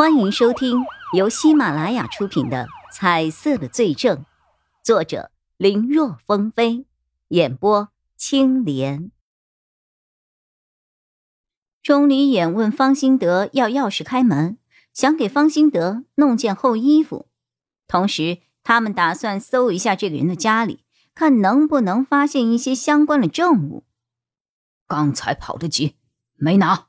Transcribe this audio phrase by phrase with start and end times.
[0.00, 4.16] 欢迎收听由喜马拉雅出品的《彩色的罪证》，
[4.82, 6.86] 作者林若风飞，
[7.28, 9.12] 演播青莲。
[11.82, 14.56] 钟离眼问方兴德要钥匙开门，
[14.94, 17.28] 想给方兴德弄件厚衣服，
[17.86, 20.82] 同时他们打算搜一下这个人的家里，
[21.14, 23.84] 看能不能发现一些相关的证物。
[24.86, 25.96] 刚才跑得急，
[26.36, 26.86] 没拿。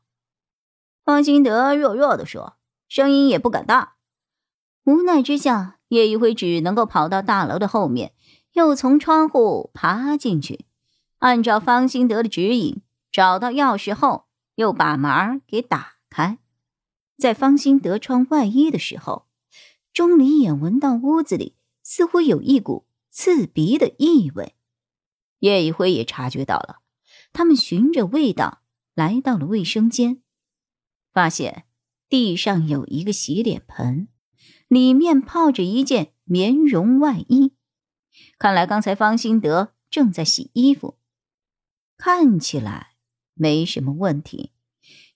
[1.03, 2.55] 方兴德弱弱的说。
[2.91, 3.95] 声音也不敢大，
[4.83, 8.13] 无奈之下，叶一辉只能够跑到大楼的后面，
[8.51, 10.65] 又从窗户爬进去，
[11.19, 16.39] 按照方兴德的指引找到钥匙后，又把门给打开。
[17.17, 19.25] 在方兴德穿外衣的时候，
[19.93, 24.53] 钟离眼闻到屋子里似乎有一股刺鼻的异味，
[25.39, 26.79] 叶一辉也察觉到了。
[27.31, 28.63] 他们循着味道
[28.93, 30.21] 来到了卫生间，
[31.13, 31.63] 发现。
[32.11, 34.09] 地上有一个洗脸盆，
[34.67, 37.53] 里面泡着一件棉绒外衣。
[38.37, 40.97] 看来刚才方兴德正在洗衣服，
[41.97, 42.95] 看起来
[43.33, 44.51] 没什么问题。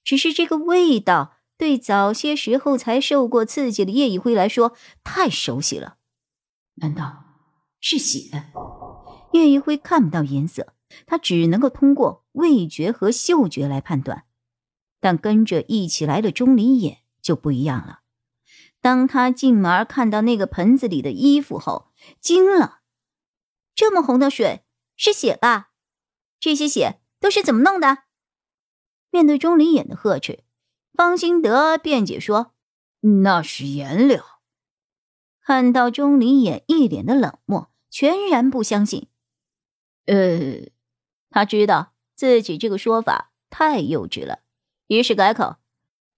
[0.06, 5.98] 只是这个味道对早些时候才受过刺激的叶一辉来说太熟悉了。
[6.76, 7.26] 难道
[7.82, 8.54] 是血？
[9.34, 10.74] 叶一辉看不到颜色，
[11.06, 14.24] 他只能够通过味觉和嗅觉来判断。
[15.06, 18.00] 但跟着一起来的钟离眼就不一样了。
[18.82, 22.80] 当他进门看到那个盆子里的衣服后，惊了：
[23.76, 24.64] 这么红的水
[24.96, 25.70] 是血吧？
[26.40, 28.06] 这些血都是怎么弄的？
[29.12, 30.44] 面对钟离眼的呵斥，
[30.94, 32.56] 方兴德辩解说
[33.22, 34.42] ：“那是颜料。”
[35.40, 39.08] 看到钟离眼一脸的冷漠，全然不相信。
[40.08, 40.72] 呃，
[41.30, 44.40] 他知道自己这个说法太幼稚了。
[44.88, 45.56] 于是改口：“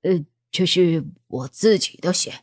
[0.04, 2.42] 呃，这是我自己的血，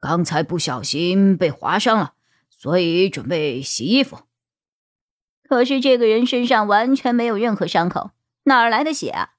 [0.00, 2.14] 刚才不小心被划伤了，
[2.50, 4.20] 所以准备洗衣服。”
[5.42, 8.10] 可是这个人身上完全没有任何伤口，
[8.44, 9.30] 哪儿来的血啊？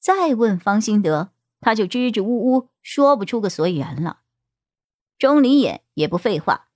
[0.00, 4.20] 再问方兴德，他就支支吾吾说不出个所以然了。
[5.18, 6.68] 钟离眼也不废话，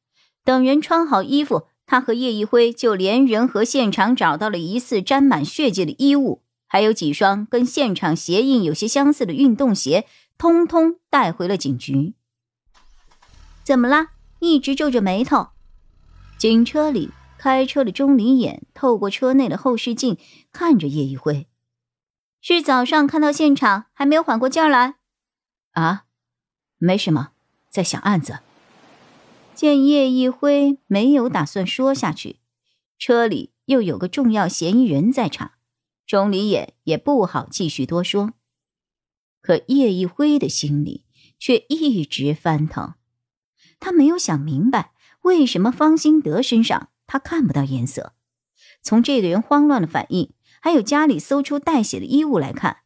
[0.44, 6.42] 等人穿好衣服，他和叶一辉就连人和现场找到了疑似沾满血迹的衣物。
[6.72, 10.06] 还有几双跟现场鞋印有些相似的运动鞋，
[10.38, 12.14] 通通带回了警局。
[13.62, 14.12] 怎么啦？
[14.38, 15.48] 一直皱着眉头。
[16.38, 20.16] 警车里，开车的钟离眼透过车内的后视镜
[20.50, 21.46] 看着叶一辉，
[22.40, 24.94] 是早上看到现场还没有缓过劲儿来？
[25.72, 26.04] 啊，
[26.78, 27.32] 没什么，
[27.68, 28.38] 在想案子。
[29.54, 32.38] 见叶一辉没有打算说下去，
[32.98, 35.50] 车里又有个重要嫌疑人在场。
[36.12, 38.34] 钟离眼也不好继续多说，
[39.40, 41.06] 可叶一辉的心里
[41.38, 42.96] 却一直翻腾。
[43.80, 48.12] 他没有想明白，为什么方兴德身上他看不到颜色。
[48.82, 52.82] 从这个人慌乱的反应，还有家里搜出带血的衣物来看，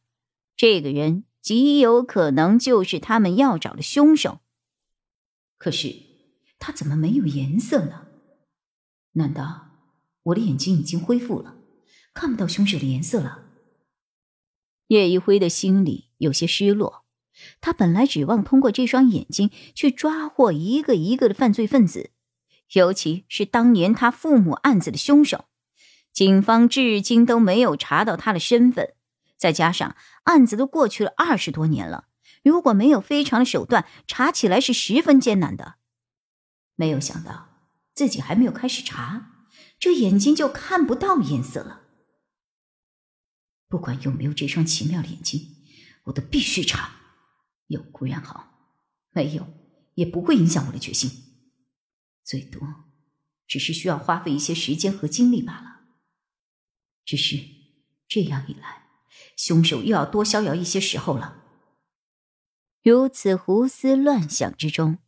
[0.56, 4.38] 这个人极有可能就是他们要找的凶手。
[5.59, 5.97] 可是
[6.60, 8.06] 他怎么没有颜色呢？
[9.15, 9.70] 难道
[10.22, 11.56] 我的眼睛已经恢复了？
[12.16, 13.43] 看不到凶手的颜色了。
[14.88, 17.04] 叶一辉的心里有些失落，
[17.60, 22.10] 他本来指望通过这双眼睛去抓获一个一个的犯罪分子，
[22.72, 25.44] 尤其是当年他父母案子的凶手。
[26.12, 28.94] 警方至今都没有查到他的身份，
[29.37, 32.06] 再加上案子都过去了二十多年了，
[32.43, 35.75] 如果没有非常的手段，查起来是十分艰难的。
[36.75, 37.48] 没有想到
[37.94, 39.33] 自己还没有开始查，
[39.78, 41.83] 这眼睛就看不到颜色了。
[43.69, 45.56] 不管有没有这双奇妙的眼睛，
[46.04, 46.93] 我都必须查。
[47.66, 48.71] 有固然好，
[49.10, 49.47] 没有
[49.94, 51.10] 也不会影响我的决心。
[52.25, 52.60] 最多
[53.47, 55.81] 只是需要花费一些时间和精力罢了。
[57.04, 57.38] 只是
[58.06, 58.84] 这样一来，
[59.37, 61.43] 凶手又要多逍遥一些时候了。
[62.83, 64.98] 如此胡思乱想之中，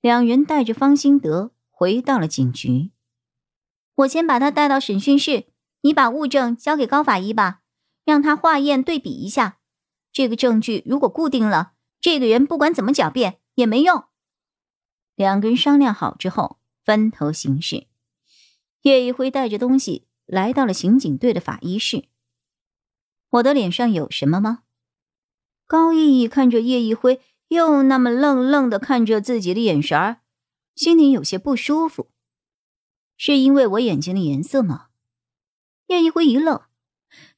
[0.00, 2.90] 两人带着方兴德回到了警局。
[3.96, 5.46] 我先把他带到审讯室，
[5.82, 7.59] 你把物证交给高法医吧。
[8.10, 9.60] 让他化验对比一下，
[10.10, 14.02] 这个证据如果固定了，这个人不管怎么狡辩也没用。
[15.14, 17.86] 两个人商量好之后，分头行事。
[18.82, 22.06] 叶一辉带着东西来到了刑警队的法医室。
[23.28, 24.64] 我的脸上有什么吗？
[25.68, 30.22] 高毅毅看着叶一辉，又那么愣愣的看着自己的眼神儿，
[30.74, 32.10] 心里有些不舒服。
[33.16, 34.88] 是因为我眼睛的颜色吗？
[35.86, 36.60] 叶一辉一愣。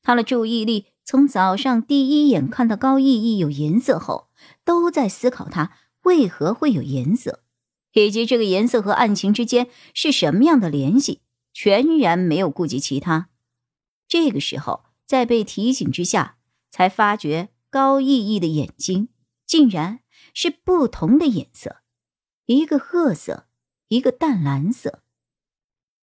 [0.03, 4.29] 他的注意力从早上第一眼看到高逸逸有颜色后，
[4.65, 7.45] 都在思考他为何会有颜色，
[7.93, 11.21] 以及这个颜色和案情之间是什么样的联系，
[11.53, 13.31] 全然没有顾及其他。
[14.09, 16.39] 这个时候，在被提醒之下，
[16.71, 19.09] 才发觉高逸逸的眼睛
[19.47, 20.01] 竟然
[20.35, 21.83] 是不同的颜色，
[22.47, 23.47] 一个褐色，
[23.89, 25.03] 一个淡蓝色。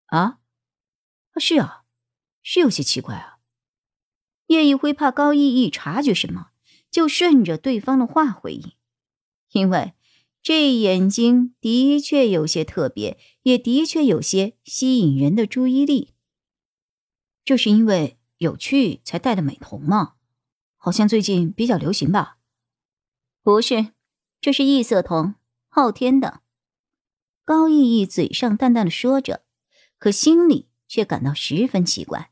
[0.07, 0.39] 啊，
[1.37, 1.85] 是啊，
[2.43, 3.38] 是有些奇怪啊。
[4.49, 6.49] 叶一辉怕高逸逸察觉什么，
[6.91, 8.73] 就顺着对方的话回应，
[9.53, 9.95] 因为
[10.43, 16.15] 这眼睛的确有些特别，也的确有些吸引人的注意力。
[17.45, 20.15] 就是因为有趣才戴的美瞳吗？
[20.77, 22.39] 好像最近比较流行吧？
[23.43, 23.93] 不是，
[24.41, 25.35] 这是异色瞳，
[25.69, 26.41] 昊天的。
[27.45, 29.45] 高逸逸嘴上淡淡的说着，
[29.99, 32.31] 可心里却感到十分奇怪。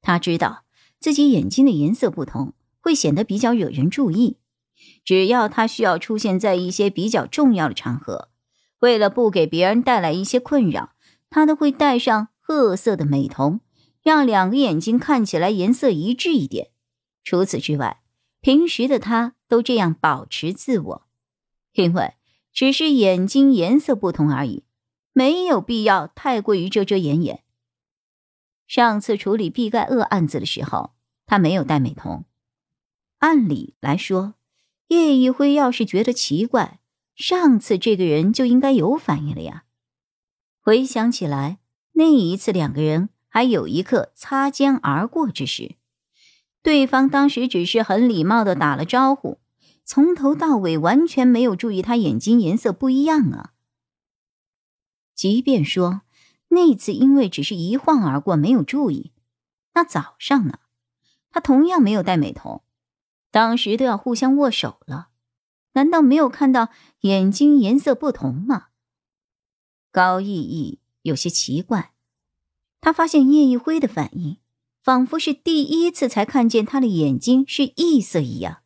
[0.00, 0.65] 他知道。
[0.98, 4.38] 自己眼睛的颜色不同，会显得比较惹人注意。
[5.04, 8.28] 只要他需要出现在一些比较重要的场合，
[8.80, 10.92] 为了不给别人带来一些困扰，
[11.30, 13.60] 他都会戴上褐色的美瞳，
[14.02, 16.70] 让两个眼睛看起来颜色一致一点。
[17.24, 18.02] 除此之外，
[18.40, 21.06] 平时的他都这样保持自我，
[21.72, 22.14] 因为
[22.52, 24.64] 只是眼睛颜色不同而已，
[25.12, 27.42] 没有必要太过于遮遮掩掩。
[28.66, 32.24] 上次处理毕盖厄案子的时候，他没有戴美瞳。
[33.18, 34.34] 按理来说，
[34.88, 36.80] 叶一辉要是觉得奇怪，
[37.14, 39.64] 上次这个人就应该有反应了呀。
[40.60, 41.58] 回想起来，
[41.92, 45.76] 那一次两个人还有一刻擦肩而过之时，
[46.62, 49.38] 对方当时只是很礼貌的打了招呼，
[49.84, 53.52] 从头到尾完全没有注意他眼睛颜色不一样啊。
[55.14, 56.02] 即便说。
[56.56, 59.12] 那次因为只是一晃而过，没有注意。
[59.74, 60.60] 那早上呢？
[61.30, 62.62] 他同样没有戴美瞳，
[63.30, 65.08] 当时都要互相握手了，
[65.72, 66.70] 难道没有看到
[67.00, 68.68] 眼睛颜色不同吗？
[69.92, 71.92] 高逸逸有些奇怪，
[72.80, 74.38] 他发现叶一辉的反应，
[74.82, 78.62] 仿佛是第一次才看见他的眼睛是异色一样。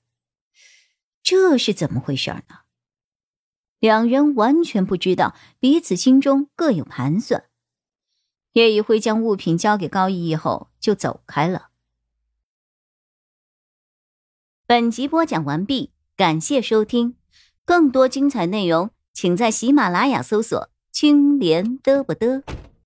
[1.24, 2.60] 这是怎么回事呢？
[3.80, 7.49] 两人完全不知道彼此心中各有盘算。
[8.52, 11.68] 叶一辉将物品交给高逸逸后，就走开了。
[14.66, 17.16] 本集播讲完毕，感谢收听，
[17.64, 22.42] 更多精彩内容，请在喜马拉雅搜索“青莲嘚不嘚”。